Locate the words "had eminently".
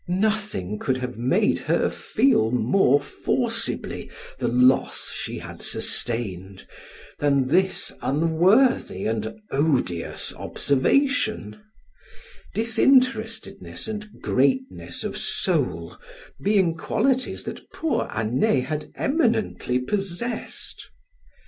18.65-19.77